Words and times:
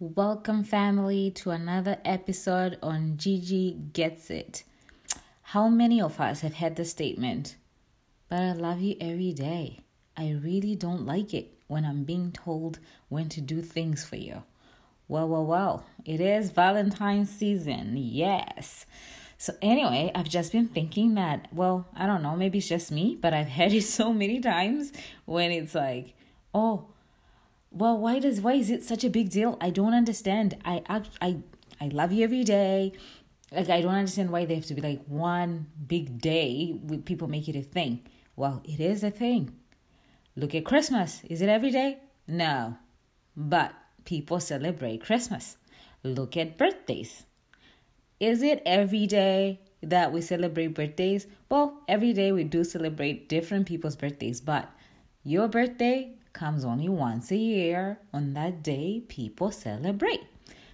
Welcome, 0.00 0.62
family, 0.62 1.32
to 1.32 1.50
another 1.50 1.98
episode 2.04 2.78
on 2.84 3.16
Gigi 3.16 3.72
Gets 3.92 4.30
It. 4.30 4.62
How 5.42 5.68
many 5.68 6.00
of 6.00 6.20
us 6.20 6.42
have 6.42 6.54
had 6.54 6.76
the 6.76 6.84
statement, 6.84 7.56
but 8.28 8.38
I 8.38 8.52
love 8.52 8.80
you 8.80 8.94
every 9.00 9.32
day? 9.32 9.80
I 10.16 10.38
really 10.40 10.76
don't 10.76 11.04
like 11.04 11.34
it 11.34 11.52
when 11.66 11.84
I'm 11.84 12.04
being 12.04 12.30
told 12.30 12.78
when 13.08 13.28
to 13.30 13.40
do 13.40 13.60
things 13.60 14.04
for 14.04 14.14
you. 14.14 14.44
Well, 15.08 15.28
well, 15.28 15.44
well, 15.44 15.84
it 16.04 16.20
is 16.20 16.52
Valentine's 16.52 17.30
season, 17.30 17.96
yes. 17.96 18.86
So, 19.36 19.52
anyway, 19.60 20.12
I've 20.14 20.28
just 20.28 20.52
been 20.52 20.68
thinking 20.68 21.16
that, 21.16 21.48
well, 21.52 21.88
I 21.96 22.06
don't 22.06 22.22
know, 22.22 22.36
maybe 22.36 22.58
it's 22.58 22.68
just 22.68 22.92
me, 22.92 23.18
but 23.20 23.34
I've 23.34 23.48
had 23.48 23.72
it 23.72 23.82
so 23.82 24.12
many 24.12 24.38
times 24.38 24.92
when 25.24 25.50
it's 25.50 25.74
like, 25.74 26.14
oh, 26.54 26.86
well 27.70 27.96
why 27.98 28.18
does 28.18 28.40
why 28.40 28.54
is 28.54 28.70
it 28.70 28.82
such 28.82 29.04
a 29.04 29.10
big 29.10 29.30
deal? 29.30 29.56
I 29.60 29.70
don't 29.70 29.94
understand. 29.94 30.56
I 30.64 30.82
act 30.88 31.10
i 31.20 31.38
i 31.80 31.88
love 31.88 32.12
you 32.12 32.24
every 32.24 32.44
day. 32.44 32.92
Like 33.52 33.68
i 33.70 33.80
don't 33.80 33.94
understand 33.94 34.30
why 34.30 34.44
they 34.44 34.54
have 34.54 34.66
to 34.66 34.74
be 34.74 34.80
like 34.80 35.04
one 35.06 35.66
big 35.86 36.20
day 36.20 36.78
with 36.82 37.04
people 37.04 37.28
make 37.28 37.48
it 37.48 37.56
a 37.56 37.62
thing. 37.62 38.00
Well 38.36 38.62
it 38.64 38.80
is 38.80 39.02
a 39.02 39.10
thing. 39.10 39.52
Look 40.36 40.54
at 40.54 40.64
christmas. 40.64 41.22
Is 41.28 41.42
it 41.42 41.48
every 41.48 41.70
day? 41.70 41.98
No. 42.26 42.76
But 43.36 43.74
people 44.04 44.40
celebrate 44.40 45.04
christmas. 45.04 45.56
Look 46.02 46.36
at 46.36 46.56
birthdays. 46.56 47.24
Is 48.20 48.42
it 48.42 48.62
every 48.66 49.06
day 49.06 49.60
that 49.82 50.12
we 50.12 50.20
celebrate 50.20 50.68
birthdays? 50.68 51.26
Well 51.48 51.82
every 51.86 52.12
day 52.12 52.32
we 52.32 52.44
do 52.44 52.64
celebrate 52.64 53.28
different 53.28 53.66
people's 53.66 53.96
birthdays 53.96 54.40
but 54.40 54.70
your 55.22 55.48
birthday 55.48 56.17
comes 56.32 56.64
only 56.64 56.88
once 56.88 57.30
a 57.30 57.36
year. 57.36 57.98
On 58.12 58.34
that 58.34 58.62
day, 58.62 59.02
people 59.08 59.50
celebrate. 59.50 60.22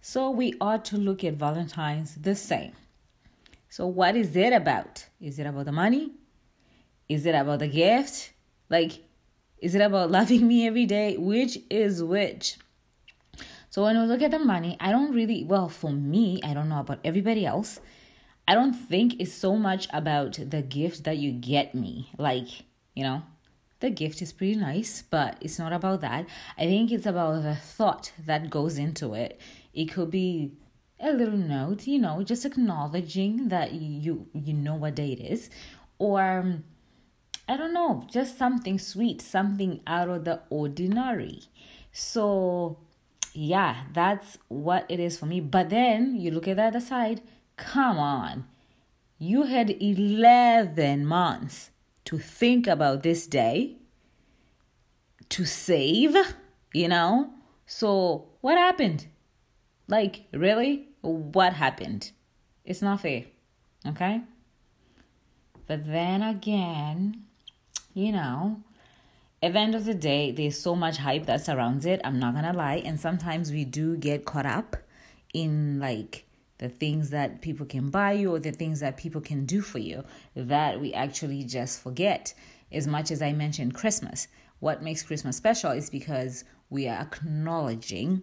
So 0.00 0.30
we 0.30 0.54
ought 0.60 0.84
to 0.86 0.96
look 0.96 1.24
at 1.24 1.34
Valentine's 1.34 2.14
the 2.14 2.34
same. 2.34 2.72
So, 3.68 3.86
what 3.86 4.16
is 4.16 4.34
it 4.36 4.52
about? 4.52 5.06
Is 5.20 5.38
it 5.38 5.46
about 5.46 5.66
the 5.66 5.72
money? 5.72 6.12
Is 7.08 7.26
it 7.26 7.34
about 7.34 7.58
the 7.58 7.68
gift? 7.68 8.32
Like, 8.70 9.04
is 9.58 9.74
it 9.74 9.80
about 9.80 10.10
loving 10.18 10.46
me 10.46 10.66
every 10.66 10.86
day? 10.86 11.16
Which 11.16 11.58
is 11.68 12.02
which? 12.02 12.56
So, 13.68 13.82
when 13.82 14.00
we 14.00 14.06
look 14.06 14.22
at 14.22 14.30
the 14.30 14.38
money, 14.38 14.76
I 14.80 14.92
don't 14.92 15.12
really, 15.12 15.44
well, 15.44 15.68
for 15.68 15.90
me, 15.90 16.40
I 16.42 16.54
don't 16.54 16.68
know 16.68 16.80
about 16.80 17.00
everybody 17.04 17.44
else. 17.44 17.80
I 18.48 18.54
don't 18.54 18.72
think 18.72 19.20
it's 19.20 19.34
so 19.34 19.56
much 19.56 19.88
about 19.92 20.38
the 20.42 20.62
gift 20.62 21.04
that 21.04 21.18
you 21.18 21.32
get 21.32 21.74
me. 21.74 22.12
Like, 22.16 22.48
you 22.94 23.02
know, 23.02 23.22
the 23.80 23.90
gift 23.90 24.22
is 24.22 24.32
pretty 24.32 24.56
nice, 24.56 25.02
but 25.02 25.36
it's 25.40 25.58
not 25.58 25.72
about 25.72 26.00
that. 26.00 26.26
I 26.56 26.64
think 26.64 26.90
it's 26.90 27.06
about 27.06 27.42
the 27.42 27.54
thought 27.54 28.12
that 28.24 28.50
goes 28.50 28.78
into 28.78 29.14
it. 29.14 29.40
It 29.74 29.86
could 29.86 30.10
be 30.10 30.52
a 30.98 31.12
little 31.12 31.36
note, 31.36 31.86
you 31.86 31.98
know, 31.98 32.22
just 32.22 32.44
acknowledging 32.44 33.48
that 33.48 33.72
you 33.72 34.26
you 34.32 34.54
know 34.54 34.74
what 34.74 34.94
day 34.94 35.12
it 35.12 35.20
is, 35.20 35.50
or 35.98 36.22
um, 36.22 36.64
I 37.48 37.56
don't 37.56 37.74
know, 37.74 38.06
just 38.10 38.38
something 38.38 38.78
sweet, 38.78 39.20
something 39.20 39.82
out 39.86 40.08
of 40.08 40.24
the 40.24 40.40
ordinary. 40.48 41.42
So, 41.92 42.78
yeah, 43.34 43.84
that's 43.92 44.38
what 44.48 44.86
it 44.88 45.00
is 45.00 45.18
for 45.18 45.26
me. 45.26 45.40
But 45.40 45.70
then 45.70 46.16
you 46.16 46.30
look 46.30 46.48
at 46.48 46.56
the 46.56 46.64
other 46.64 46.80
side. 46.80 47.20
Come 47.56 47.98
on, 47.98 48.46
you 49.18 49.44
had 49.44 49.70
eleven 49.82 51.06
months 51.06 51.70
to 52.06 52.18
think 52.18 52.66
about 52.66 53.02
this 53.02 53.26
day, 53.26 53.76
to 55.28 55.44
save, 55.44 56.16
you 56.72 56.88
know? 56.88 57.30
So, 57.66 58.28
what 58.40 58.56
happened? 58.58 59.06
Like, 59.88 60.24
really? 60.32 60.88
What 61.02 61.52
happened? 61.52 62.12
It's 62.64 62.82
not 62.82 63.00
fair, 63.00 63.24
okay? 63.86 64.22
But 65.66 65.86
then 65.86 66.22
again, 66.22 67.24
you 67.92 68.12
know, 68.12 68.62
at 69.42 69.52
the 69.52 69.58
end 69.58 69.74
of 69.74 69.84
the 69.84 69.94
day, 69.94 70.30
there's 70.30 70.58
so 70.58 70.74
much 70.74 70.98
hype 70.98 71.26
that 71.26 71.44
surrounds 71.44 71.86
it. 71.86 72.00
I'm 72.04 72.18
not 72.18 72.34
gonna 72.34 72.52
lie. 72.52 72.82
And 72.84 72.98
sometimes 72.98 73.50
we 73.50 73.64
do 73.64 73.96
get 73.96 74.24
caught 74.24 74.46
up 74.46 74.76
in 75.34 75.78
like 75.80 76.25
the 76.58 76.68
things 76.68 77.10
that 77.10 77.42
people 77.42 77.66
can 77.66 77.90
buy 77.90 78.12
you 78.12 78.34
or 78.34 78.38
the 78.38 78.52
things 78.52 78.80
that 78.80 78.96
people 78.96 79.20
can 79.20 79.44
do 79.44 79.60
for 79.60 79.78
you 79.78 80.04
that 80.34 80.80
we 80.80 80.92
actually 80.92 81.44
just 81.44 81.82
forget. 81.82 82.34
As 82.72 82.86
much 82.86 83.10
as 83.10 83.22
I 83.22 83.32
mentioned 83.32 83.74
Christmas, 83.74 84.28
what 84.58 84.82
makes 84.82 85.02
Christmas 85.02 85.36
special 85.36 85.70
is 85.70 85.90
because 85.90 86.44
we 86.70 86.88
are 86.88 87.00
acknowledging 87.00 88.22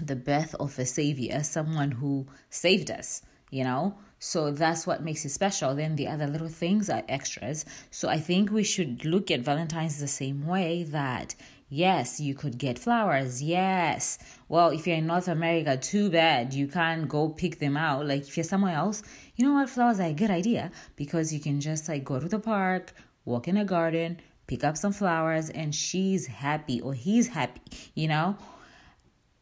the 0.00 0.16
birth 0.16 0.54
of 0.60 0.78
a 0.78 0.86
savior, 0.86 1.42
someone 1.42 1.92
who 1.92 2.26
saved 2.50 2.90
us, 2.90 3.22
you 3.50 3.64
know? 3.64 3.98
So 4.18 4.50
that's 4.50 4.86
what 4.86 5.02
makes 5.02 5.24
it 5.24 5.30
special. 5.30 5.74
Then 5.74 5.96
the 5.96 6.08
other 6.08 6.26
little 6.26 6.48
things 6.48 6.88
are 6.88 7.02
extras. 7.08 7.64
So 7.90 8.08
I 8.08 8.18
think 8.18 8.50
we 8.50 8.64
should 8.64 9.04
look 9.04 9.30
at 9.30 9.40
Valentine's 9.40 10.00
the 10.00 10.08
same 10.08 10.46
way 10.46 10.84
that 10.84 11.34
Yes, 11.68 12.20
you 12.20 12.34
could 12.34 12.58
get 12.58 12.78
flowers. 12.78 13.42
Yes. 13.42 14.18
Well, 14.48 14.70
if 14.70 14.86
you're 14.86 14.96
in 14.96 15.06
North 15.06 15.26
America, 15.26 15.76
too 15.76 16.10
bad. 16.10 16.54
You 16.54 16.68
can't 16.68 17.08
go 17.08 17.28
pick 17.28 17.58
them 17.58 17.76
out. 17.76 18.06
Like 18.06 18.22
if 18.28 18.36
you're 18.36 18.44
somewhere 18.44 18.76
else, 18.76 19.02
you 19.34 19.44
know 19.44 19.54
what? 19.54 19.68
Flowers 19.68 19.98
are 19.98 20.04
a 20.04 20.12
good 20.12 20.30
idea 20.30 20.70
because 20.94 21.32
you 21.32 21.40
can 21.40 21.60
just 21.60 21.88
like 21.88 22.04
go 22.04 22.20
to 22.20 22.28
the 22.28 22.38
park, 22.38 22.94
walk 23.24 23.48
in 23.48 23.56
a 23.56 23.64
garden, 23.64 24.20
pick 24.46 24.62
up 24.62 24.76
some 24.76 24.92
flowers, 24.92 25.50
and 25.50 25.74
she's 25.74 26.26
happy 26.26 26.80
or 26.80 26.94
he's 26.94 27.28
happy, 27.28 27.60
you 27.94 28.06
know? 28.06 28.36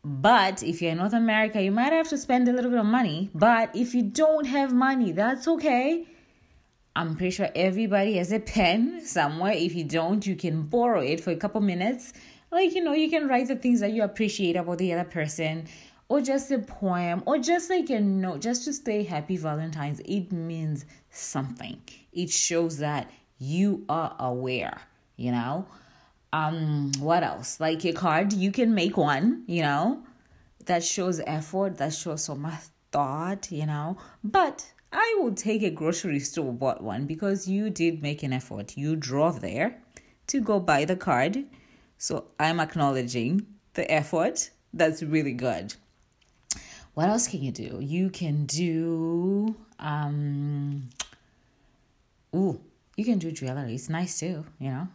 But 0.03 0.63
if 0.63 0.81
you're 0.81 0.93
in 0.93 0.99
North 0.99 1.13
America, 1.13 1.63
you 1.63 1.73
might 1.73 1.93
have 1.93 2.09
to 2.09 2.19
spend 2.19 2.49
a 2.49 2.53
little 2.53 2.71
bit 2.71 2.81
of 2.81 2.87
money. 2.87 3.31
But 3.35 3.75
if 3.75 3.95
you 3.95 4.03
don't 4.03 4.47
have 4.47 4.73
money, 4.73 5.13
that's 5.13 5.47
okay. 5.49 6.07
I'm 6.97 7.17
pretty 7.17 7.33
sure 7.33 7.49
everybody 7.57 8.19
has 8.19 8.33
a 8.33 8.39
pen 8.39 9.05
somewhere. 9.05 9.53
If 9.53 9.75
you 9.75 9.83
don't, 9.85 10.25
you 10.25 10.37
can 10.37 10.63
borrow 10.63 11.01
it 11.01 11.21
for 11.21 11.33
a 11.33 11.37
couple 11.37 11.61
minutes. 11.61 12.13
Like, 12.53 12.73
you 12.75 12.85
know, 12.85 12.93
you 12.93 13.11
can 13.11 13.27
write 13.27 13.49
the 13.49 13.57
things 13.57 13.81
that 13.81 13.93
you 13.93 14.05
appreciate 14.05 14.55
about 14.55 14.79
the 14.79 14.93
other 14.93 15.09
person, 15.09 15.67
or 16.09 16.21
just 16.21 16.53
a 16.53 16.59
poem, 16.61 17.25
or 17.27 17.39
just 17.39 17.69
like 17.69 17.91
a 17.91 17.99
note, 17.99 18.43
just 18.43 18.65
to 18.67 18.73
say 18.73 19.03
happy 19.03 19.37
Valentine's. 19.37 20.01
It 20.05 20.31
means 20.31 20.85
something. 21.11 21.83
It 22.13 22.31
shows 22.31 22.79
that 22.79 23.11
you 23.39 23.85
are 23.89 24.15
aware, 24.21 24.81
you 25.17 25.33
know? 25.33 25.67
Um, 26.33 26.93
what 27.01 27.25
else? 27.25 27.59
Like 27.59 27.85
a 27.85 27.93
card, 27.93 28.33
you 28.33 28.53
can 28.53 28.73
make 28.75 28.97
one, 28.97 29.43
you 29.47 29.63
know, 29.63 30.05
that 30.67 30.85
shows 30.85 31.21
effort, 31.27 31.79
that 31.79 31.93
shows 31.93 32.25
so 32.25 32.37
much 32.37 32.61
thought, 32.93 33.51
you 33.51 33.67
know. 33.67 33.97
But 34.23 34.71
I 34.95 35.19
would 35.21 35.37
take 35.37 35.65
a 35.65 35.71
grocery 35.71 36.21
store 36.21 36.53
bought 36.53 36.81
one 36.81 37.07
because 37.07 37.49
you 37.49 37.69
did 37.69 38.01
make 38.01 38.23
an 38.23 38.33
effort. 38.33 38.77
You 38.77 38.95
drove 38.95 39.41
there 39.41 39.83
to 40.29 40.41
go 40.41 40.61
buy 40.61 40.85
the 40.85 40.95
card. 40.95 41.45
So 41.99 42.27
I'm 42.39 42.61
acknowledging 42.61 43.45
the 43.75 43.91
effort. 43.91 44.51
That's 44.73 45.03
really 45.03 45.33
good. 45.33 45.75
What 46.95 47.09
else 47.09 47.27
can 47.27 47.43
you 47.43 47.51
do? 47.51 47.81
You 47.81 48.09
can 48.09 48.47
do 48.47 49.57
um 49.81 50.91
ooh, 52.35 52.61
you 52.97 53.05
can 53.05 53.19
do 53.19 53.33
jewelry. 53.33 53.75
It's 53.75 53.89
nice 53.89 54.21
too, 54.21 54.47
you 54.61 54.71
know. 54.71 54.89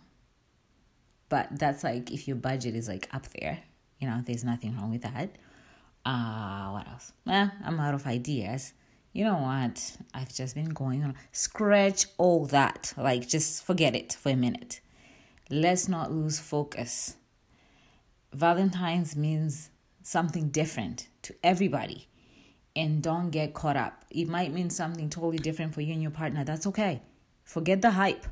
But 1.27 1.59
that's 1.59 1.83
like 1.83 2.09
if 2.09 2.25
your 2.25 2.38
budget 2.38 2.73
is 2.73 2.88
like 2.88 3.09
up 3.13 3.27
there, 3.39 3.59
you 3.99 4.07
know, 4.07 4.21
there's 4.25 4.45
nothing 4.45 4.77
wrong 4.77 4.91
with 4.91 5.01
that. 5.01 5.29
Uh 6.05 6.69
what 6.69 6.88
else? 6.88 7.11
Eh, 7.27 7.49
I'm 7.65 7.79
out 7.81 7.95
of 7.95 8.07
ideas 8.07 8.71
you 9.11 9.23
know 9.23 9.37
what? 9.37 9.97
I've 10.13 10.33
just 10.33 10.55
been 10.55 10.69
going 10.69 11.03
on. 11.03 11.15
Scratch 11.31 12.05
all 12.17 12.45
that. 12.47 12.93
Like, 12.95 13.27
just 13.27 13.65
forget 13.65 13.95
it 13.95 14.13
for 14.13 14.29
a 14.29 14.35
minute. 14.35 14.81
Let's 15.49 15.87
not 15.87 16.11
lose 16.11 16.39
focus. 16.39 17.15
Valentine's 18.33 19.15
means 19.15 19.71
something 20.03 20.49
different 20.49 21.07
to 21.23 21.35
everybody. 21.44 22.07
And 22.75 23.01
don't 23.01 23.31
get 23.31 23.56
caught 23.56 23.75
up. 23.75 24.06
It 24.11 24.29
might 24.29 24.53
mean 24.53 24.69
something 24.69 25.09
totally 25.09 25.39
different 25.39 25.73
for 25.73 25.81
you 25.81 25.94
and 25.94 26.01
your 26.01 26.12
partner. 26.12 26.44
That's 26.44 26.67
okay. 26.67 27.01
Forget 27.44 27.81
the 27.81 27.91
hype. 27.91 28.25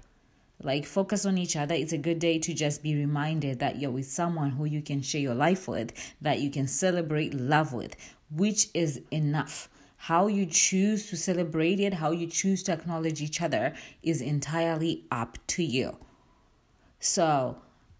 Like, 0.61 0.85
focus 0.85 1.25
on 1.25 1.39
each 1.39 1.55
other. 1.55 1.73
It's 1.73 1.91
a 1.91 1.97
good 1.97 2.19
day 2.19 2.37
to 2.39 2.53
just 2.53 2.83
be 2.83 2.95
reminded 2.95 3.59
that 3.59 3.79
you're 3.79 3.91
with 3.91 4.05
someone 4.05 4.51
who 4.51 4.65
you 4.65 4.81
can 4.83 5.01
share 5.01 5.21
your 5.21 5.35
life 5.35 5.67
with, 5.67 5.91
that 6.21 6.39
you 6.39 6.51
can 6.51 6.67
celebrate 6.67 7.33
love 7.33 7.73
with, 7.73 7.95
which 8.29 8.67
is 8.75 9.01
enough 9.11 9.69
how 9.97 10.27
you 10.27 10.45
choose 10.45 11.09
to 11.09 11.17
celebrate 11.17 11.79
it, 11.79 11.93
how 11.93 12.11
you 12.11 12.27
choose 12.27 12.63
to 12.63 12.71
acknowledge 12.71 13.21
each 13.21 13.41
other 13.41 13.73
is 14.01 14.21
entirely 14.21 15.05
up 15.11 15.37
to 15.47 15.63
you. 15.63 15.97
So, 16.99 17.57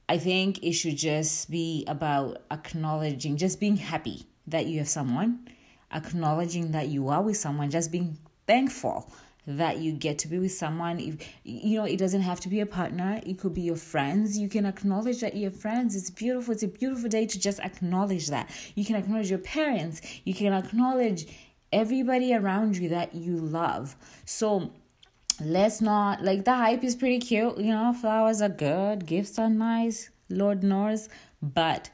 I 0.10 0.18
think 0.18 0.64
it 0.64 0.72
should 0.72 0.98
just 0.98 1.52
be 1.52 1.84
about 1.86 2.44
acknowledging, 2.50 3.36
just 3.36 3.60
being 3.60 3.76
happy 3.76 4.26
that 4.48 4.66
you 4.68 4.80
have 4.80 4.88
someone, 4.88 5.48
acknowledging 5.94 6.72
that 6.72 6.88
you 6.88 7.10
are 7.10 7.22
with 7.22 7.36
someone, 7.36 7.70
just 7.70 7.92
being 7.92 8.18
thankful 8.46 9.12
that 9.48 9.78
you 9.80 9.94
get 9.94 10.20
to 10.20 10.28
be 10.28 10.38
with 10.40 10.52
someone. 10.52 11.00
If 11.00 11.28
you 11.44 11.80
know 11.80 11.86
it 11.86 11.98
doesn't 11.98 12.22
have 12.22 12.40
to 12.42 12.50
be 12.50 12.60
a 12.60 12.66
partner. 12.66 13.22
It 13.26 13.40
could 13.40 13.54
be 13.54 13.62
your 13.62 13.78
friends. 13.78 14.38
You 14.38 14.50
can 14.50 14.66
acknowledge 14.66 15.22
that 15.22 15.36
you're 15.36 15.52
friends. 15.52 15.96
It's 15.96 16.10
beautiful. 16.10 16.54
It's 16.54 16.64
a 16.64 16.68
beautiful 16.68 17.10
day 17.10 17.26
to 17.26 17.40
just 17.40 17.60
acknowledge 17.62 18.28
that. 18.28 18.50
You 18.76 18.84
can 18.84 18.98
acknowledge 18.98 19.30
your 19.30 19.40
parents. 19.40 20.02
You 20.26 20.34
can 20.34 20.52
acknowledge 20.52 21.28
everybody 21.72 22.34
around 22.34 22.78
you 22.78 22.90
that 22.90 23.14
you 23.14 23.38
love 23.38 23.96
so 24.26 24.72
let's 25.42 25.82
not 25.82 26.24
like 26.24 26.46
the 26.46 26.54
hype 26.54 26.84
is 26.84 26.96
pretty 26.96 27.20
cute 27.20 27.58
you 27.58 27.72
know 27.72 27.94
flowers 27.94 28.42
are 28.42 28.50
good 28.50 29.06
gifts 29.06 29.38
are 29.38 29.50
nice 29.50 30.10
lord 30.30 30.64
knows 30.64 31.10
but 31.42 31.90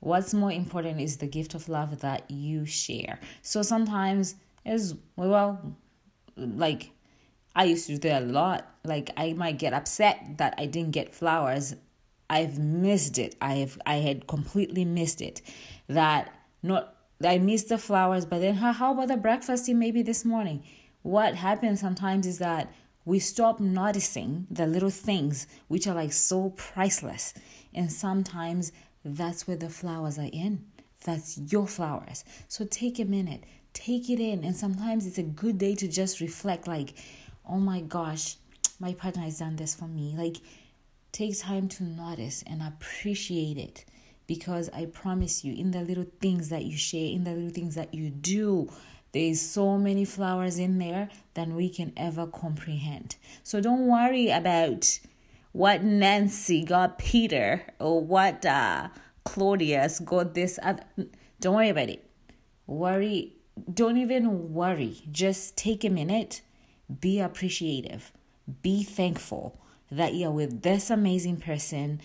what's 0.00 0.34
more 0.34 0.50
important 0.50 1.00
is 1.00 1.18
the 1.18 1.26
gift 1.26 1.54
of 1.54 1.68
love 1.68 2.00
that 2.00 2.28
you 2.30 2.66
share 2.66 3.20
so 3.42 3.62
sometimes 3.62 4.34
as 4.64 4.94
well 5.16 5.76
like 6.36 6.90
I 7.54 7.64
used 7.64 7.86
to 7.86 7.98
do 7.98 8.08
that 8.08 8.22
a 8.22 8.26
lot. 8.26 8.66
Like 8.84 9.10
I 9.16 9.32
might 9.34 9.58
get 9.58 9.72
upset 9.72 10.38
that 10.38 10.54
I 10.58 10.66
didn't 10.66 10.92
get 10.92 11.14
flowers. 11.14 11.74
I've 12.30 12.58
missed 12.58 13.18
it. 13.18 13.36
I 13.40 13.56
have 13.56 13.78
I 13.84 13.96
had 13.96 14.26
completely 14.26 14.84
missed 14.84 15.20
it. 15.20 15.42
That 15.88 16.32
not 16.62 16.94
I 17.26 17.38
missed 17.38 17.68
the 17.68 17.78
flowers, 17.78 18.24
but 18.24 18.40
then 18.40 18.54
how, 18.54 18.92
about 18.92 19.08
the 19.08 19.16
breakfasting 19.16 19.78
maybe 19.78 20.02
this 20.02 20.24
morning? 20.24 20.62
What 21.02 21.34
happens 21.34 21.80
sometimes 21.80 22.26
is 22.26 22.38
that 22.38 22.72
we 23.04 23.18
stop 23.18 23.58
noticing 23.60 24.46
the 24.50 24.66
little 24.66 24.90
things 24.90 25.46
which 25.68 25.86
are 25.86 25.94
like 25.94 26.12
so 26.12 26.50
priceless. 26.50 27.34
And 27.74 27.90
sometimes 27.90 28.72
that's 29.04 29.46
where 29.46 29.56
the 29.56 29.68
flowers 29.68 30.18
are 30.18 30.30
in. 30.32 30.64
That's 31.04 31.38
your 31.38 31.66
flowers. 31.66 32.24
So 32.46 32.64
take 32.64 33.00
a 33.00 33.04
minute, 33.04 33.42
take 33.72 34.08
it 34.08 34.20
in. 34.20 34.44
And 34.44 34.56
sometimes 34.56 35.06
it's 35.06 35.18
a 35.18 35.24
good 35.24 35.58
day 35.58 35.74
to 35.74 35.88
just 35.88 36.20
reflect 36.20 36.68
like, 36.68 36.94
oh 37.48 37.58
my 37.58 37.80
gosh, 37.80 38.36
my 38.78 38.94
partner 38.94 39.22
has 39.22 39.38
done 39.38 39.56
this 39.56 39.74
for 39.74 39.88
me. 39.88 40.14
Like, 40.16 40.36
take 41.10 41.38
time 41.38 41.68
to 41.68 41.84
notice 41.84 42.44
and 42.46 42.62
appreciate 42.62 43.58
it 43.58 43.84
because 44.26 44.70
I 44.72 44.86
promise 44.86 45.44
you, 45.44 45.54
in 45.54 45.70
the 45.70 45.82
little 45.82 46.06
things 46.20 46.48
that 46.48 46.64
you 46.64 46.76
share, 46.76 47.10
in 47.10 47.24
the 47.24 47.32
little 47.32 47.50
things 47.50 47.74
that 47.74 47.94
you 47.94 48.10
do, 48.10 48.70
there's 49.12 49.40
so 49.40 49.76
many 49.76 50.04
flowers 50.04 50.58
in 50.58 50.78
there 50.78 51.10
than 51.34 51.54
we 51.54 51.68
can 51.68 51.92
ever 51.96 52.26
comprehend. 52.26 53.16
So 53.42 53.60
don't 53.60 53.86
worry 53.86 54.30
about 54.30 54.98
what 55.52 55.82
Nancy 55.82 56.64
got 56.64 56.98
Peter 56.98 57.62
or 57.78 58.00
what 58.00 58.46
uh, 58.46 58.88
Claudius 59.24 60.00
got 60.00 60.34
this. 60.34 60.58
Other. 60.62 60.84
Don't 61.40 61.56
worry 61.56 61.68
about 61.68 61.90
it. 61.90 62.08
Worry 62.66 63.34
don't 63.72 63.96
even 63.96 64.52
worry. 64.52 65.02
Just 65.10 65.56
take 65.56 65.84
a 65.84 65.90
minute, 65.90 66.42
be 67.00 67.20
appreciative, 67.20 68.12
be 68.62 68.82
thankful 68.82 69.60
that 69.90 70.14
you're 70.14 70.30
with 70.30 70.62
this 70.62 70.90
amazing 70.90 71.36
person 71.36 72.00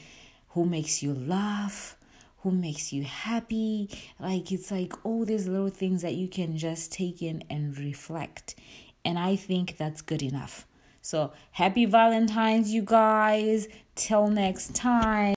who 0.50 0.66
makes 0.66 1.02
you 1.02 1.14
laugh, 1.14 1.97
who 2.40 2.52
makes 2.52 2.94
you 2.94 3.04
happy. 3.04 3.90
Like 4.20 4.52
it's 4.52 4.72
like 4.72 4.94
all 5.06 5.26
these 5.26 5.48
little 5.48 5.70
things 5.70 6.02
that 6.02 6.16
you 6.16 6.28
can 6.28 6.58
just 6.58 6.92
take 6.92 7.22
in 7.22 7.44
and 7.50 7.78
reflect. 7.78 8.56
And 9.04 9.18
I 9.18 9.36
think 9.36 9.78
that's 9.78 10.02
good 10.02 10.22
enough. 10.22 10.66
So 11.02 11.32
happy 11.52 11.86
Valentine's, 11.86 12.74
you 12.74 12.82
guys. 12.82 13.68
Till 13.96 14.28
next 14.28 14.76
time. 14.76 15.18